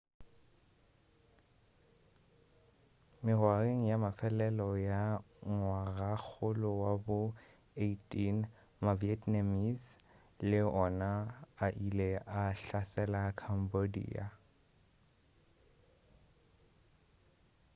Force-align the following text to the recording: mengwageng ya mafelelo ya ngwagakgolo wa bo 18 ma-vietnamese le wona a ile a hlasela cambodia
mengwageng 3.23 3.83
ya 3.91 3.97
mafelelo 4.05 4.69
ya 4.89 5.01
ngwagakgolo 5.53 6.71
wa 6.83 6.93
bo 7.05 7.19
18 7.77 8.37
ma-vietnamese 8.83 9.87
le 10.49 10.59
wona 10.73 11.11
a 11.65 11.67
ile 11.87 12.09
a 12.41 12.43
hlasela 12.59 13.21
cambodia 13.41 14.25